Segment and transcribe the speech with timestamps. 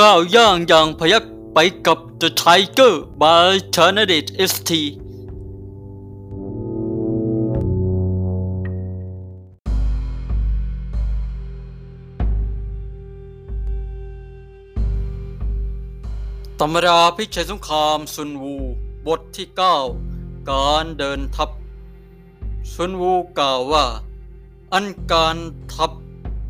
[0.00, 4.70] ก้าวย่างอย่างพยักไปกับ The Tiger by c h a n a d i t ST
[16.60, 18.56] ตำราพิชัยสงครามซุนวู
[19.06, 19.48] บทที่
[19.98, 21.50] 9 การเดินทัพ
[22.74, 23.86] ซุนวูกล่าวว่า
[24.72, 25.36] อันการ
[25.74, 25.90] ทัพ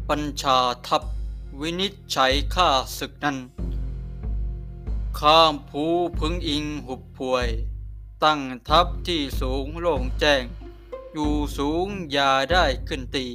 [0.09, 0.59] ปัญชา
[0.89, 1.03] ทัพ
[1.59, 3.39] วินิจฉัยข้าศึกนั้น
[5.19, 5.85] ข้ามภู
[6.19, 7.49] พึงอิงหุบพวย
[8.25, 10.45] ตั้งทัพที่สูงโล่งแจ้ง
[11.13, 13.27] อยู่สูงอย่าได้ขึ้นตี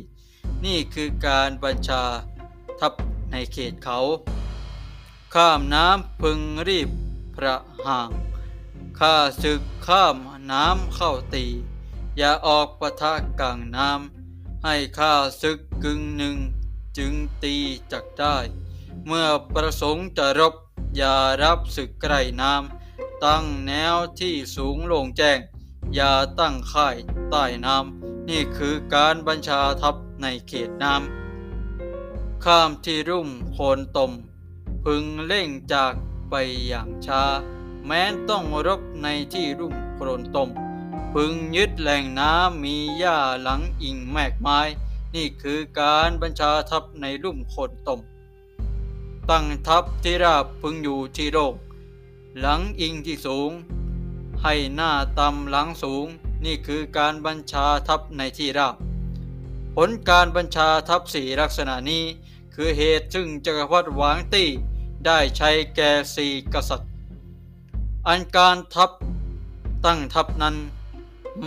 [0.65, 2.03] นี่คือการบัญชา
[2.79, 2.93] ทัพ
[3.31, 3.99] ในเขตเขา
[5.33, 6.89] ข้ามน้ำพึงรีบ
[7.35, 8.09] พระห่าง
[8.99, 10.17] ข้าศึกข้าม
[10.51, 11.45] น้ำเข้าตี
[12.17, 16.37] อย่าออกปะทะกลางน้ำให้ข้าศึกกึ่งหนึ่ง
[16.97, 17.13] จึง
[17.43, 17.55] ตี
[17.91, 18.37] จักได้
[19.05, 20.53] เมื่อประสงค์จะรบ
[20.97, 25.39] อย่ารับศึกใกล้น้ำตั้งแนวที่สูงโล่งแจ้ง
[25.95, 26.95] อย่าตั้งค่าย
[27.29, 34.11] ใต้น้ำนี่คือการบัญชาทัพในเขตน้ำข้ามที่รุ่มโคนตม
[34.83, 35.93] พึงเร่งจาก
[36.29, 36.33] ไป
[36.67, 37.23] อย่างช้า
[37.85, 40.49] แม้นต้องรบในที่รุ่มโคลนตม
[41.13, 44.59] พึงยึดแหล่งน้ำมีหญ้าหลังอิงแมกไม้
[45.15, 47.99] นี่คือการบัญชาทัพในรุ่มโคนตม
[49.29, 51.55] ตั้งทัพที่ราบพึงอยู่ที่โลก
[52.39, 53.51] หลังอิงที่สูง
[54.43, 56.07] ให้หน้าต่ำหลังสูง
[56.45, 58.75] นี่คือการบัญชาทัพในที่ราบ
[59.75, 62.03] ผลการบัญชาทัพสี่ลักษณะนี้
[62.55, 64.49] คือเหตุซึ่งจักรพรรดิหวางตี้
[65.05, 66.91] ได้ใช้แก่สี่กษัตริย์
[68.07, 68.91] อันการทัพ
[69.85, 70.55] ตั้งทัพนั้น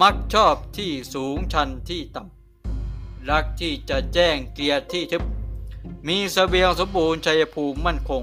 [0.00, 2.37] มักชอบที่สูงชันที่ต่ำ
[3.30, 5.22] รักที่จะแจ้งเกียรติที่ทึบ
[6.06, 8.22] มีสเสบียงสมบูรณ์ชัยภูมิมั่นคง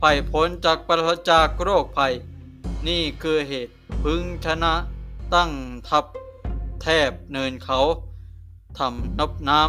[0.00, 2.12] ภัยพ้นจากปราศจากโรคภัย
[2.88, 4.74] นี่คือเหตุพึงชนะ
[5.34, 5.50] ตั้ง
[5.88, 6.04] ทัพ
[6.82, 7.78] แทบเนินเขา
[8.78, 9.60] ทำนบน้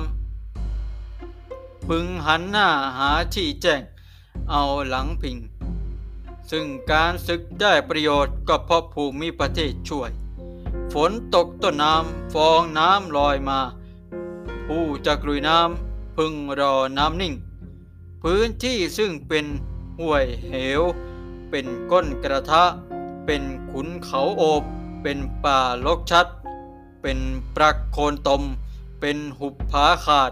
[0.70, 2.68] ำพึงหันหน้า
[2.98, 3.82] หาที่แจ้ง
[4.50, 5.38] เอาหลังพิง
[6.52, 10.12] ซึ่งการศึกได้ประโยชน์ก็เพราะภูมิประเทศช่วย
[10.94, 13.60] ฝนตกต้นน้ำฟองน้ำลอยมา
[14.66, 17.34] ผู้จะกลุยน้ำพึงรอน้ำนิ่ง
[18.22, 19.46] พื้นที่ซึ่งเป็น
[20.00, 20.82] ห้วยเหว
[21.50, 22.64] เป็นก้นกระทะ
[23.26, 24.64] เป็นขุนเขาโอบ
[25.02, 26.28] เป็นป่าลกชัด
[27.02, 27.20] เป็น
[27.56, 28.42] ปรักโคนตม
[29.00, 30.32] เป็นหุบผาขาด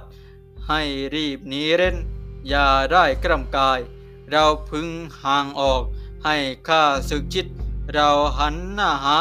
[0.68, 0.82] ให้
[1.16, 1.98] รีบหนีเร่น
[2.50, 3.80] อย่าได้กล้ำกาย
[4.32, 4.88] เราพึง
[5.24, 5.84] ห่างออก
[6.26, 6.36] ให้
[6.68, 7.48] ข้าศึกชิด
[7.94, 9.18] เราหันหน้าหา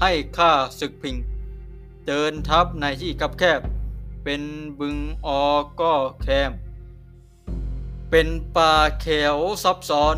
[0.00, 1.16] ให้ข้าศึกพิง
[2.06, 3.60] เดินทับในที่กับแคบ
[4.24, 4.42] เป็น
[4.80, 4.96] บึง
[5.26, 5.44] ออ
[5.80, 6.52] ก็แคม
[8.10, 10.16] เป็นป่าเขียวซับซ้อน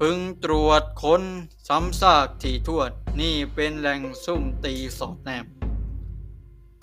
[0.00, 1.22] พึงตรวจค้น
[1.68, 2.90] ซ้ำซากที่ทวด
[3.20, 5.46] นี่เป็นแหล่งซุ่มตีสอดแนม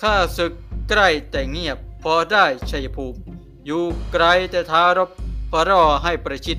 [0.01, 0.53] ข้าศึก
[0.89, 3.19] ใกล้แต่เงียบพอได้ชัยภูมิ
[3.65, 5.09] อยู่ไกลแต่ทารบ
[5.49, 6.57] พอรอให้ประชิด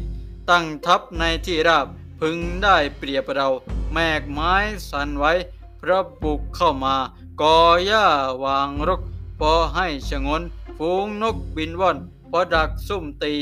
[0.51, 1.87] ตั้งทัพในที่ราบ
[2.21, 3.49] พึงได้เปรียบเรา
[3.93, 4.55] แมกไม้
[4.91, 5.33] สันไว้
[5.81, 6.97] พระบุกเข้ามา
[7.41, 8.07] กอหญ้า
[8.45, 9.01] วางรก
[9.41, 10.43] พอให้ชงน
[10.79, 11.97] ฝูงนกบินว่อน
[12.31, 13.35] พอดักซุ่มตี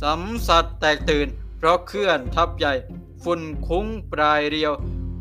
[0.00, 2.72] สำสัตว์แตกตื่น เพราะเคลื่อนทับใหญ่
[3.22, 4.72] ฝุ่นคุ้งปลายเรียว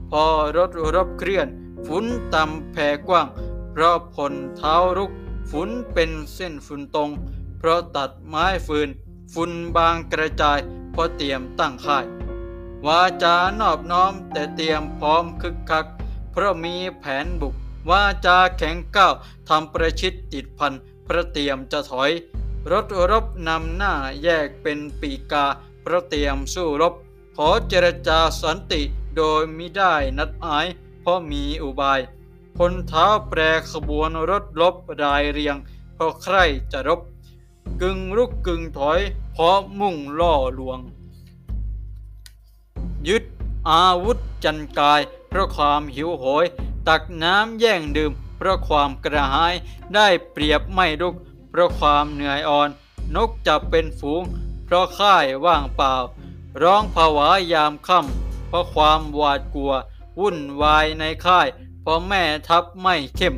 [0.09, 0.23] พอ
[0.57, 1.47] รถรบเคลื่อน
[1.87, 3.27] ฝุ่นต่ำแผ่กว้าง
[3.71, 5.11] เพราะผลเท้ารุก
[5.51, 7.09] ฝุ่นเป็นเส้นฝุ่นตรง
[7.57, 8.89] เพราะตัดไม้ฟืน
[9.33, 10.59] ฝุ่นบางกระจาย
[10.93, 12.05] พอเตรียมตั้งค่าย
[12.85, 15.85] วาจานอบน้อมแต่เตรียมพร้อมคึกคัก
[16.31, 17.55] เพราะมีแผนบุก
[17.89, 19.13] ว่าจาแข็งก้าว
[19.49, 20.73] ทำประชิดติดพัน
[21.07, 22.11] พระเตรียมจะถอย
[22.71, 25.45] รถรบนำหน้าแยกเป็นปีกา
[25.83, 26.93] พระเตรียมสู้รบ
[27.37, 28.81] ขอเจรจาสันติ
[29.17, 30.65] โดยมิได้นัดหมาย
[31.01, 31.99] เพราะมีอุบาย
[32.57, 33.39] คนเท้าแปร
[33.71, 35.55] ขบวนรถลบรายเรียง
[35.95, 36.37] เพราะใคร
[36.71, 37.01] จะรบ
[37.81, 38.99] กึ่งรุกกึ่งถอย
[39.33, 40.79] เพราะมุ่งล่อลวง
[43.07, 43.23] ยึด
[43.69, 46.45] อาวุธจันกาย เพราะความหิวโหย
[46.87, 49.53] ตักน้ำแย่งดื่ม เพราะความกระหาย
[49.95, 51.15] ได้เปรียบไม่ลุก
[51.49, 52.69] เพราะความเหนื่อยอ่อน
[53.15, 54.23] นกจะเป็นฝูง
[54.65, 55.93] เพราะค่ายว่างเปล่า
[56.61, 59.73] ร้องผวายามค่ำเพราะความหวาดกลัว
[60.19, 61.47] วุ่นวายในค่าย
[61.81, 63.35] เพราะแม่ทัพไม่เข้ม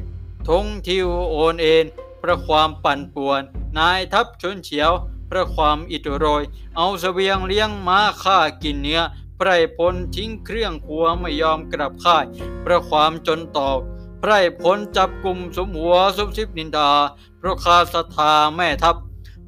[0.48, 1.86] ทงทิวโอนเอ็น
[2.20, 3.42] เพราะความปั่นป่วน
[3.78, 4.92] นายทัพชนเฉียว
[5.28, 6.44] เพราะความอิดโรย
[6.76, 9.02] เอาเสบียงเลี้ยงม้าฆ่ากินเนื้อ
[9.38, 12.26] ไพรพลทิ้งเครื่องครัวไม่ยอมกลับค่าย
[12.62, 13.80] เพราะความจนตอก
[14.22, 14.32] ไพร
[14.62, 16.90] พลจับกลุ่มสมหัวสุบซิบนินดา
[17.38, 18.96] เพราะขาดศรัทธาแม่ทัพ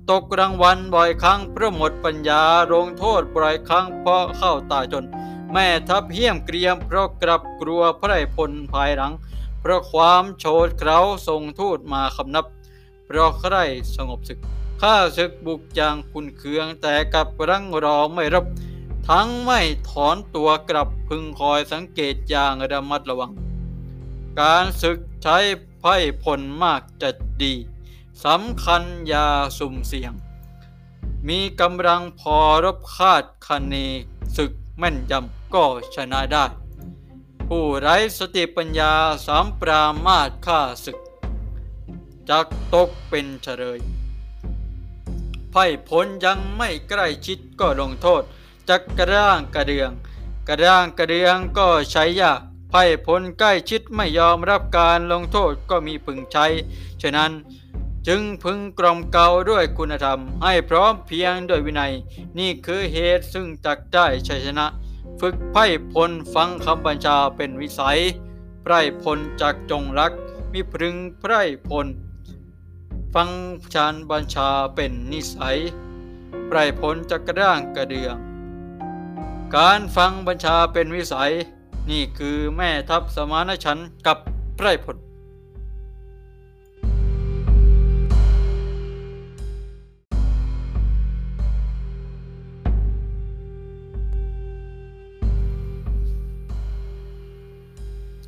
[0.10, 2.42] ตกรางวัลบ่อยครั้งเพราะหมดปัญญา
[2.74, 5.06] ลงโทษบ่อยครั้งเพราะเข้าตาจน
[5.54, 9.14] แม่ทัพเหี้ยมเกรียมเพราะกลับกลัวไพรพลภายหลัง
[9.62, 12.46] เพราะความโฉดเคราส่งทูตมาคำนับ
[13.06, 13.56] เพราะใคร
[13.96, 14.40] สงบศึก
[14.82, 18.46] ข้าศึกบุกอย่างคุณเคืองแต่กับรังรอไม่รับ
[19.14, 23.32] ทั้งไม่ถอนตัวกลับพึงคอยสังเกตอย่างระมัดระวัง
[24.42, 25.38] การศึกใช้
[25.80, 27.10] ไพ่ผลมากจะ
[27.44, 27.54] ดี
[28.26, 29.28] สำคัญยา
[29.58, 30.14] สุ่มเสี่ยง
[31.28, 33.76] มีกำลังพอรบคาดคะเน
[34.38, 35.66] ศึกแม่นยำก็
[35.96, 36.46] ชนะได้
[37.48, 38.94] ผู้ไร้สติปัญญา
[39.26, 40.98] สามปรามาทฆ่าศึก
[42.30, 43.80] จักตกเป็นเฉลย
[45.52, 48.24] ไพ่ผลยังไม่ใกล้ชิดก็ลงโทษ
[48.70, 49.92] จักกระด้างกระเดือง
[50.48, 52.40] กระด้างกระเดืองก็ใช้ยาก
[52.70, 56.46] ไพ่ผลใกล้ชิดไม่ยอมรับการลงโทษก็มีพึงใช้
[57.02, 57.32] ฉะนั้น
[58.08, 61.94] จึงพึงกล่อมเกลาด้วยคุณธรรม ให้พร้อมเพียงด้วยวินัย
[62.40, 64.66] นี่คือเหตุซึ่งจักได้ชัยชนะ
[65.20, 68.00] ฝึกไพ่พลฟังคำบัญชาเป็นวิสัย
[68.64, 70.12] ไพร่พลจากจงรัก
[70.54, 71.88] มีพึงไพร่พล
[73.14, 73.30] ฟัง
[73.74, 75.58] ชานบัญชาเป็นนิสัย
[76.48, 78.29] ไพร่พลจะกระด้างกระเดือง
[79.58, 81.32] การฟังบัญชาเป็นวิสัย
[81.92, 84.18] นี่คือแม่ทัพสมานฉันกับ
[84.56, 84.98] ไพรพล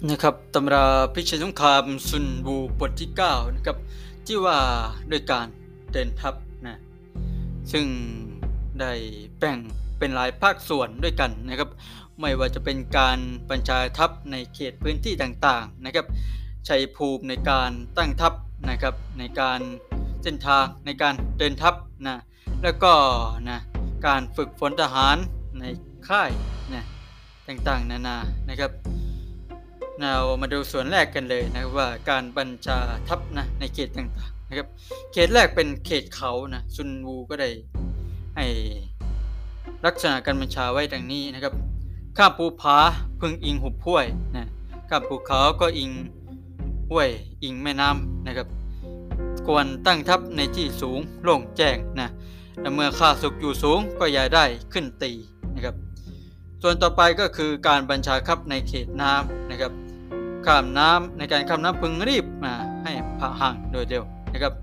[0.09, 3.77] นะครับตำราพิชิตสงครามซุนบูบทที่9นะครับ
[4.25, 4.59] ที่ว่า
[5.11, 5.47] ด้วยการ
[5.91, 6.35] เดินทัพ
[6.65, 6.77] นะ
[7.71, 7.85] ซึ่ง
[8.79, 8.91] ได้
[9.39, 9.59] แบ่ง
[10.01, 11.69] เป็นหลายภาคส่วนด้วยกันนะครับ
[12.19, 13.19] ไม่ว่าจะเป็นการ
[13.49, 16.05] บัญชาทัพในเขตพื้นที่ต่างๆนะครับ
[16.67, 18.33] ชัยภูมิในการตั้งทัพ
[18.69, 19.59] นะครับ ในการ
[20.23, 21.75] เส้นทางในการเดินทัพ
[22.07, 22.17] นะ
[22.63, 22.93] แล้วก็
[23.49, 23.59] นะ
[24.07, 25.17] การฝึกฝนทหาร
[25.59, 25.63] ใน
[26.09, 26.29] ค่าย
[26.73, 26.85] นะ
[27.47, 28.17] ต่างๆ นานา
[28.49, 28.71] นะครับ
[29.99, 32.77] เรามาดูส่วนแรกกันเลยนะว่าการบัญชา
[33.07, 34.67] ทัพนะในเขตต่างๆนะครับ
[35.13, 37.49] เขตแรกเป็นเขตเขานะซุนวูก็ได้
[38.35, 38.45] ให้
[39.85, 41.53] ลักษณะการบัญชาไว้ดังนี้นะครับ
[42.17, 42.77] ข้ามภูผา
[43.19, 44.05] พึงอิงหุบห้วย
[44.35, 44.47] นะ
[44.89, 45.91] ข้ามภูเขาก็อิง
[46.89, 47.09] ห้วย
[47.43, 48.47] อิงแม่น้ำนะครับ
[49.47, 52.09] ควรตั้งทัพในที่สูงโล่งแจ้งนะ
[52.61, 55.11] และเมื่อข้าศึกอยู่สูงก็อย่าได้ขึ้นตี
[55.55, 55.75] นะครับ
[56.61, 59.71] ส่วนต่อไปก็คือการบัญชาคับในเขตน้ำนะครับ
[60.45, 64.53] ข้ามน้ำในการข้ามน้ำพึงรีบมาให้ผ่าห่างโดยเร็วนะครับ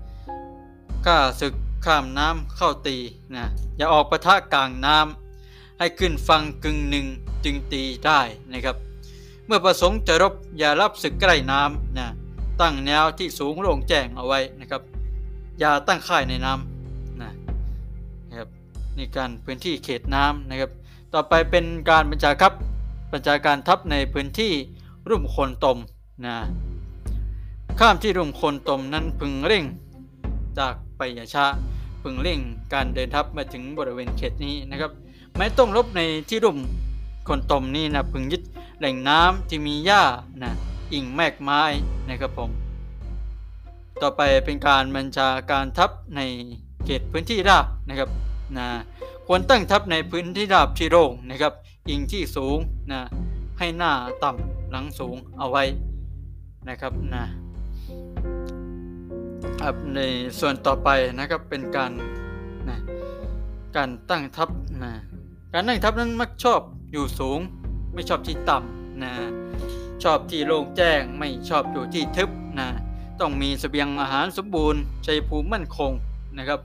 [1.05, 1.53] ข้าศึก
[1.85, 2.97] ข้ามน้ำเข้าตี
[3.35, 3.45] นะ
[3.77, 7.05] อย่าออกปะทะกลางน้ำให้ขึ้นฟังกึ่งหนึ่ง
[7.43, 8.19] จึงตีได้
[8.53, 8.75] นะครับ
[9.45, 12.07] เมื่อประสงค์จะรบอย่ารับศึกใกล้น้ำนะ
[12.61, 14.81] ตั้งแนวที่สูงโล่งแจ้งเอาไว้นะครับ
[15.59, 17.31] อย่าตั้งค่ายในน้ำนะ
[18.39, 18.49] ครับ
[18.97, 20.71] นี่การพื้นที่เขตน้ำนะครับ
[21.13, 22.53] ต่อไปเป็นการบัญชาครับ
[23.13, 24.53] บัญชาการทัพในพื้นที่
[25.09, 25.77] รุ่มโคนตม
[26.25, 26.35] นะ
[27.79, 29.65] ข้ามที่รุ่มโคนตมนั้นพึงเร่ง
[30.59, 31.45] จาก ไปอย่าช้า
[32.03, 32.39] พึงเร่ง
[32.73, 34.91] การเดินทัพมาถึงบริเวณเขตนี้นะครับ
[35.37, 36.57] ไม่ต้องรบในที่รุ่ม
[37.27, 38.41] คนตมนี้นะพึงยึด
[38.79, 40.03] แหล่งน้ำที่มีหญ้า
[40.43, 40.51] นะ
[40.93, 41.61] อิ่งแมกไม้
[42.09, 42.49] นะครับผม
[44.01, 46.21] ต่อไปเป็นการบัญชาการทัพใน
[46.85, 48.09] เขตพื้นที่ราบนะครับ
[48.57, 48.67] นะ
[49.27, 51.53] ควรตั้งทัพในพื้นที่ราบที่โล่งนะครับ
[51.89, 52.57] อิงที่สูง
[52.91, 53.01] นะ
[53.59, 53.91] ให้หน้า
[54.23, 55.63] ต่ำหลังสูงเอาไว้
[56.69, 57.23] นะครับนะ
[59.95, 60.01] ใน
[60.39, 61.91] ส่วนต่อไปนะครับเป็นการ
[62.69, 62.77] นะ
[63.75, 64.49] การตั้งทัพ
[64.83, 64.93] นะ
[65.53, 67.39] การตั้งทัพนั้นมักชอบอยู่สูง
[67.93, 69.11] ไม่ชอบที่ต่ำนะ
[70.03, 72.29] ชอบที่โล่งแจ้งไม่ชอบอยู่ที่ทึบ
[72.59, 72.67] นะ
[73.19, 75.91] ต้องมีเสบียงอาหารสมบูรณ์ชัยภูมิมั่นคง
[76.37, 76.59] นะครับ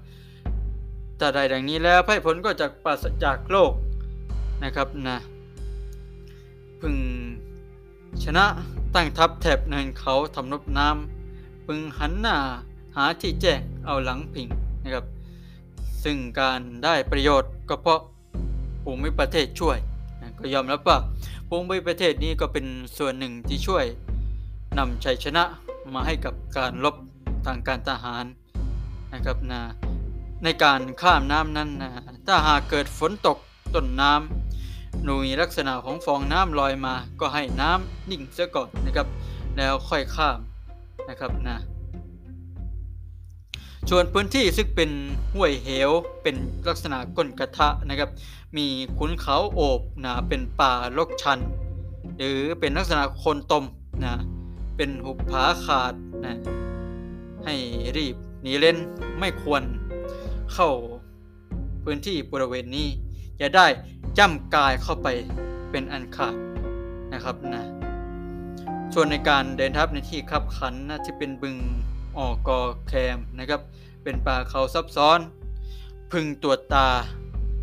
[1.18, 3.72] ถ้าได้ดังนี้แล้วไพ่ผลก็จะปราศจากโลก
[4.64, 5.18] นะครับนะ
[6.80, 6.96] พึง
[8.24, 8.44] ชนะ
[8.94, 11.13] ตั้งทัพแถบเนินเขาทำนบน้ำ
[11.66, 12.36] พึงหันหน้า
[12.96, 14.46] หาที่แจ้งเอาหลังพิง
[14.84, 15.04] นะครับ
[16.04, 18.00] ซึ่งการได้ประโยชน์ก็เพราะ
[18.84, 19.78] ภูมิประเทศช่วย
[20.20, 20.98] นะก็ยอมรับว่า
[21.48, 22.66] ภูมิประเทศนี้ก็เป็น
[22.98, 23.84] ส่วนหนึ่งที่ช่วย
[24.78, 25.44] นำชัยชนะ
[25.94, 26.94] มาให้กับการลบ
[27.46, 28.24] ทางการทหาร
[29.12, 29.60] นะครับนะ
[30.44, 31.90] ในการข้ามน้ำนั้นนะ
[32.26, 33.38] ถ้าหากเกิดฝนตก
[33.74, 39.06] ต้นน้ำหนุยลักษณะของฟองน้ำลอยมา ก็ให้น้ำนิ่งเสียก่อนนะครับ
[39.56, 40.38] แล้วค่อยข้าม
[41.08, 41.56] นะครับนะ
[43.90, 44.90] ส่วนพื้นที่ซึ่งเป็น
[45.34, 45.90] ห้วยเหว
[46.22, 46.36] เป็น
[46.68, 48.10] ลักษณะก้นกระทะนะครับ
[48.56, 48.66] มี
[48.98, 51.38] ขุนเขาโอบนะเป็นป่าลกชัน
[52.18, 53.64] หรือเป็นลักษณะโคนตม
[54.04, 54.14] นะ
[54.76, 55.94] เป็นหุบผาขาด
[56.24, 56.36] นะ
[57.44, 57.54] ให้
[57.96, 58.76] รีบหนีเล่น
[59.18, 59.62] ไม่ควร
[60.54, 60.68] เข้า
[61.84, 62.88] พื้นที่บริเวณนี้
[63.40, 63.66] จะได้
[64.18, 65.08] จ้ำกายเข้าไป
[65.70, 66.34] เป็นอันขาด
[67.12, 67.62] นะครับนะ
[68.96, 71.56] ส่วนในการเดินทัพในที่ขับขันนะที่เป็นบึง
[72.18, 73.60] ออกกอแคมนะครับ
[74.02, 75.18] เป็นป่าเขาซับซ้อน
[76.12, 76.86] พึงตรวจตา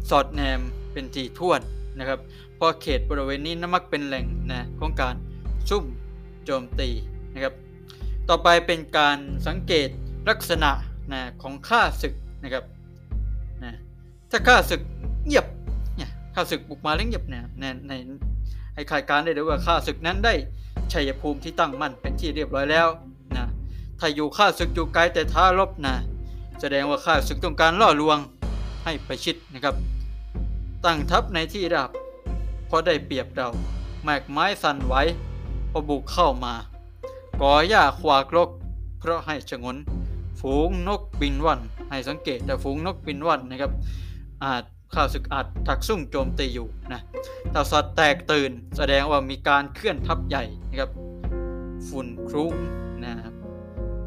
[0.09, 0.59] สอดแนม
[0.93, 1.61] เป็นทีทวน
[1.99, 2.19] นะครับ
[2.55, 5.15] เพราะเขตบริเวณนี้นมักเป็นแหล่งนะของการ
[5.69, 5.85] ซุ่ม
[6.45, 6.89] โจมตี
[7.33, 7.53] นะครับ
[8.29, 9.89] ต่อไปเป็นการสังเกต
[10.29, 10.71] ลักษณะ
[11.11, 12.63] นะของข้าศึกนะครับ
[13.63, 13.71] นะ
[14.31, 14.81] ถ้าข้าศึก
[15.25, 15.45] เงียบ
[15.95, 17.93] เนี่ยข้าศึกบุกมาแล้วเงียบเนี่ยในใน
[18.73, 20.33] ให้คายการได้เลยว่าข้าศึกนั้นได้
[20.93, 22.87] ชัยภูมิที่ตั้งมั่นเป็นที่เรียบร้อยแล้ว
[23.37, 23.45] นะ
[23.99, 25.95] ถ้าอยู่ข้าศึกอยู่ไกลแต่ท้ารบนะ
[26.61, 28.17] แสดงว่าข้าศึกต้องการล่อลวง
[28.83, 29.75] ให้ไปชิดนะครับ
[30.85, 31.89] ตั้งทัพในที่ราบ
[32.67, 33.47] เพราะได้เปรียบเรา
[34.03, 34.95] แมกไม้สั่นไหว
[35.71, 36.53] พอบุกเข้ามา
[37.41, 38.49] ก่อหญ้าขวากรก
[38.99, 39.77] เพราะให้ชงน
[40.39, 43.71] ฝูงนกบินวัน ให้สังเกตแต่ฝูงนกบินวันนะครับ
[44.43, 44.63] อาจ
[44.95, 47.01] ข้าวศึกอาจทักซุ่มโจมตีอยู่นะ
[47.53, 50.91] ถ้าสัตว์แตกตื่นแสดงว่ามีการเคลื่อนทัพใหญ่นะครับ
[51.89, 52.53] ฝุ่นครุ้ง
[53.03, 53.33] นะครับ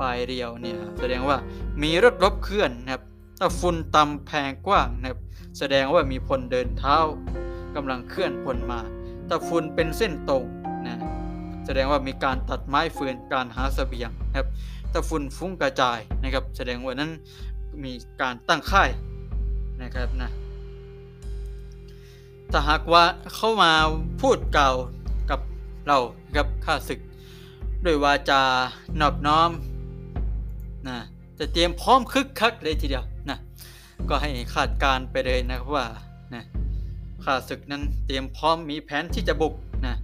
[0.00, 1.36] ปลายเรียวเนี่ยแสดงว่า
[1.82, 3.02] มีรถรบเคลื่อนนะครับ
[3.38, 5.20] ถ้าฝุ่นต่ำแพงกว้างนะครับ
[5.58, 6.96] แสดงว่ามีพลเดินเท้า
[7.76, 8.80] กำลังเคลื่อนพลมา
[9.28, 10.44] ถ้าฝุ่นเป็นเส้นตรง
[10.86, 11.00] นะ
[11.66, 14.48] แสดงว่ามีการตัดไม้ฟืนการหาเสบียงนะครับ
[14.92, 17.10] ถ้าฝุ่นฟุ้งกระจายนะครับ แสดงว่านั้น
[17.84, 18.90] มีการตั้งค่าย
[19.82, 20.30] นะครับนะ
[22.56, 23.72] ถ้าหากว่าเข้ามา
[24.20, 24.74] พูดกล่าว
[25.30, 25.40] กับ
[25.86, 25.98] เรา
[26.36, 27.00] กับข้าศึก
[27.84, 28.42] ด้วยวาจา
[29.00, 29.50] นอบน้อม
[30.88, 30.96] นะ
[31.38, 33.38] จะเตรียมพร้อมคึกคักเลยทีเดียวนะ
[34.08, 35.86] ก็ให้คาดการไปเลยนะครับว่า
[36.34, 36.42] นะ
[37.24, 39.54] ข้าศึกนั้นเตรียมพร้อมมีแผนที่จะบุก
[39.86, 39.94] นะ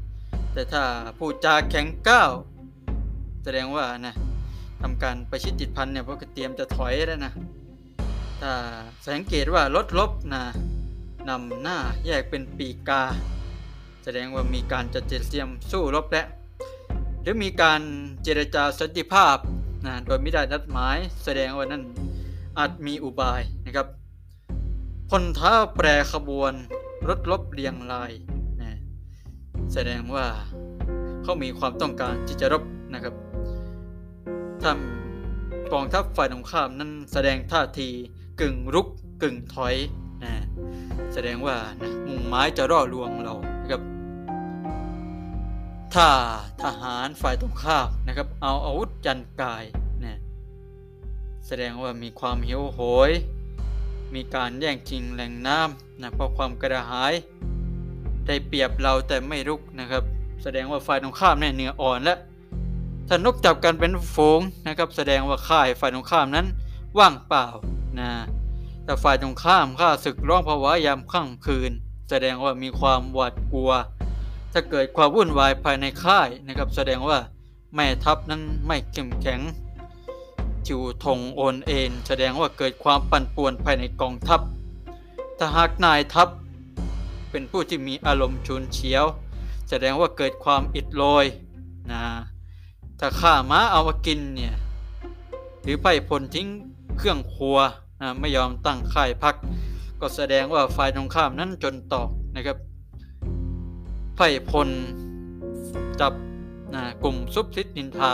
[0.53, 0.83] แต่ถ้า
[1.19, 2.31] พูดจาแข็งก้าว
[3.43, 4.15] แสดงว่านะ
[4.81, 7.33] ทำการประชิดติดพันเนี่ยพวกเตรียมจะถอยแล้วนะ
[8.41, 8.53] ถ้า
[9.07, 10.43] สังเกตว่ารถลบนะ
[11.29, 13.03] นำหน้าแยกเป็นปีกา
[14.05, 16.27] แสดงว่ามีการจะเจตรียมสู้รบแล้ว
[17.23, 17.81] หรือมีการ
[18.23, 19.37] เจรจาสันติภาพ
[19.87, 21.83] นะโดยไม่ได้นัดหมาย แสดงว่านั่น
[22.59, 23.87] อาจมีอุบายนะครับ
[25.11, 26.53] พลท้าแปรขบวน
[27.09, 28.13] รถลบเรียงราย
[28.61, 28.79] นะ
[29.73, 30.27] แสดงว่า
[31.23, 32.63] เขามีความต้องการที่จะรบ
[32.95, 33.15] นะครับ
[34.63, 37.89] ทำกองทัพฝ่ายตรงข้ามนั้นแสดงท่าที
[38.41, 38.87] กึ่งรุก
[39.23, 39.75] กึ่งถอย
[40.25, 40.33] นะ
[41.15, 43.83] แสดงว่านะมุ่งหมายจะร่อลวงเรานะครับ
[45.95, 46.09] ถ้า
[46.63, 49.65] ทหารฝ่ายตรงข้ามนะครับ เอาอาวุธยันกาย
[50.05, 50.19] นะ
[51.47, 53.11] แสดงว่ามีความหิวโหย
[54.15, 57.13] มีการแย่งชิงแหล่งน้ำนะเพราะความกระหาย
[58.27, 60.03] ได้เปรียบเราแต่ไม่รุกนะครับ
[60.43, 62.15] แสดงว่าฝ่ายตรงข้ามเนี่ยเหนืออ่อนและ
[63.09, 66.47] ถ้านกจับกันเป็นฝูงนะครับ แสดงว่าค่ายฝ่ายตรงข้ามนั้น
[66.99, 67.47] ว่างเปล่า
[68.01, 68.11] นะ
[68.91, 71.73] แต่ฝ่ายตรงข้ามข้าศึกร้องภาวะยามค่ำคืน
[72.11, 73.71] แสดงว่ามีความหวาดกลัว
[74.53, 77.19] ถ้าเกิดความวุ่นวายภายในค่ายนะครับ แสดงว่า
[77.75, 79.41] แม่ทัพนั้นไม่เข้มแข็ง
[80.67, 84.41] จิวทงโอนเอ็นแสดงว่าเกิดความปั่นป่วนภายในกองทัพ
[85.39, 86.29] ถ้าหากนายทัพ
[87.31, 89.05] เป็นผู้ที่มีอารมณ์ชุนเฉียว
[89.69, 91.27] แสดงว่าเกิดความอิดโรย
[91.91, 92.03] นะ
[93.01, 94.55] ถ้าข้าม้าเอามากินเนี่ย
[95.63, 96.49] หรือไพ่พลทิ้ง
[96.99, 97.59] เครื่องครัว
[98.21, 99.35] ไม่ยอมตั้งค่ายพัก
[100.01, 102.57] ก็แสดงว่าฝ่ายตรงข้ามนั้นจนตอกนะครับ
[104.17, 104.69] ไพ่พล
[106.01, 106.13] จับ
[106.75, 108.13] นะกลุ่มซุบซิดนินทา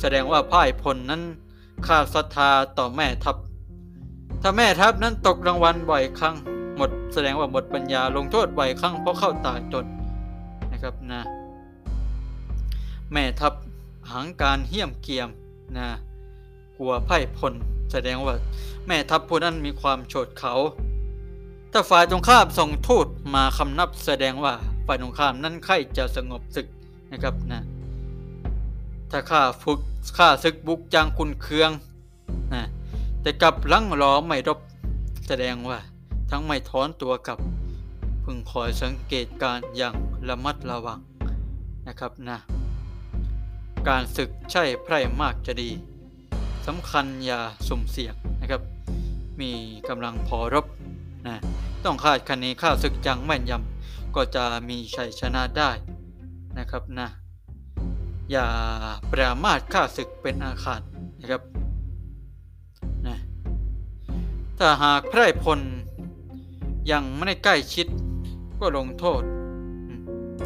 [0.00, 1.22] แสดงว่าพ่ายพลนั้น
[1.86, 3.36] ขาดศรัทธาต่อแม่ทัพ
[4.42, 6.36] ถ้าแม่ทัพนั้นตกรางวัลบ่อยครั้ง
[6.76, 9.86] หมดแสดงว่าหมดปัญญาลงโทษบ่อยครั้งเพราะเข้าตาจน
[10.72, 11.22] นะครับนะ
[13.12, 13.52] แม่ทัพ
[14.12, 15.28] หังการเหี้ยมเกียม
[15.76, 15.88] นะ
[16.76, 17.54] กลัวไพ่พล
[17.92, 18.34] แสดงว่า
[18.86, 20.54] แม่ทัพผู้นั้นมีความโฉดเขา
[21.72, 24.54] ถ้าฝ่ายตรงข้ามส่งทูตมาคำนับแสดงว่า
[24.86, 26.66] ฝ่ายตรงข้ามนั้นใครจะสงบศึก
[27.12, 27.62] นะครับนะ
[29.10, 29.80] ถ้าข้าฝึก
[30.18, 31.70] ข้าศึกบุกจางคุณเคือง
[32.54, 32.64] นะ
[33.22, 34.58] แต่กลับลังรอไม่รบ
[35.26, 35.78] แสดงว่า
[36.30, 37.38] ทั้งไม่ถอนตัวกับ
[38.24, 39.94] พึงคอยสังเกตการอย่าง
[40.28, 40.98] ระมัดระวัง
[41.86, 42.38] นะครับนะ
[43.88, 45.70] การศึกใช่ไพร่มากจะดี
[46.68, 48.62] สำคัญอย่าสุ่มเสี่ยงนะครับ
[49.40, 49.52] มี
[49.88, 50.66] กำลังพอรบ
[51.26, 51.36] นะ
[51.84, 55.70] ต้องคาดคะเนข้าศึกจังแม่นยำก็จะมีชัยชนะได้
[56.58, 57.08] นะครับนะ
[58.30, 58.46] อย่า
[59.12, 60.80] ประมาทข้าศึกเป็นอาคาร
[61.20, 61.42] นะครับ
[63.06, 63.16] นะ
[64.58, 65.60] ถ้าหากไพร่พล
[66.92, 67.86] ยังไม่ได้ใกล้ชิด
[68.60, 69.22] ก็ลงโทษ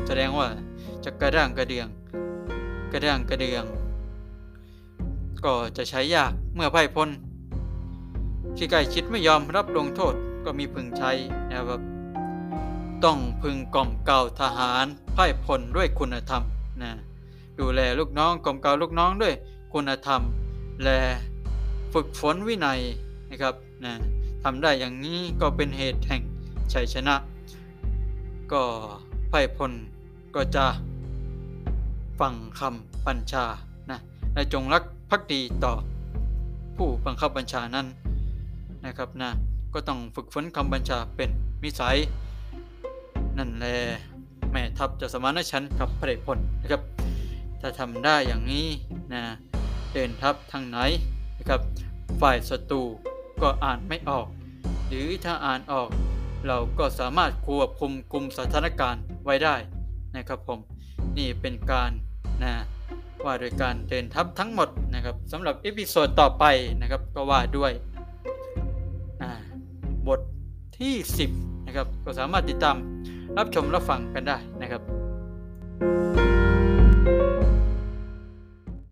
[0.07, 0.49] แสดงว่า
[1.05, 1.89] จะกระด้างกระเดือง
[2.93, 3.67] กระด้างกระเดือง
[5.45, 7.09] ก็จะใช้ยากเมื่อไพ่พล
[8.57, 11.11] ที่ใกล้ชิดไม่ยอมรับลงโทษก็มีพึงใช้
[11.49, 11.81] นะครับ
[13.05, 16.43] ต้องพึงกล่อมเกล่าทหารไพ่พลด้วยคุณธรรม
[16.83, 16.93] นะ
[17.59, 19.35] ดูแลลูกน้องกล่อมเกล่าลูกน้องด้วย
[19.73, 20.21] คุณธรรม
[20.85, 20.99] และ
[21.93, 22.81] ฝึกฝนวินัย
[23.31, 23.93] นะครับนะ
[24.45, 26.23] ทำได้อย่างนี้ก็เป็นเหตุแห่ง
[26.73, 27.15] ชัยชนะ
[28.53, 28.63] ก็
[29.31, 29.73] ไพ่พล
[30.35, 30.67] ก็จะ
[32.21, 33.45] ฟังคำบัญชา
[33.91, 33.99] นะ
[34.35, 34.83] และจงรัก
[35.15, 35.75] ภักดีต่อ
[36.77, 37.87] ผู้บังคับบัญชานั้น
[38.87, 39.31] นะครับนะ
[39.75, 41.31] ก็ต้องฝึกฝนคำบัญชาเป็น
[41.63, 41.97] มิสัย
[43.39, 43.77] นั่นแหละ
[44.51, 46.83] แม่ทัพจะสมานฉันกับพระเดชพลนะครับ
[47.61, 48.67] ถ้าทำได้อย่างนี้
[49.13, 49.23] นะ
[49.93, 50.79] เดินทัพทางไหน
[51.39, 51.61] นะครับ
[52.21, 52.83] ฝ่ายศัตรู
[53.43, 54.27] ก็อ่านไม่ออก
[54.89, 55.89] หรือถ้าอ่านออก
[56.47, 59.57] เราก็สามารถควบคุมกลุ่มสถานการณ์ไว้ได้
[60.17, 60.59] นะครับผม
[61.17, 61.91] นี่เป็นการ
[62.43, 62.53] นะ
[63.27, 66.45] ว่าโดยการเดินทัพทั้งหมดนะครับสำหรับ episode ต่อไป
[66.81, 67.73] นะครับ ก็ว่าด้วย
[70.07, 70.21] บท
[70.79, 70.95] ที่
[71.33, 72.77] 10 นะครับ ก็สามารถติดตาม
[73.39, 76.22] รับชมรับฟังกันได้นะครับ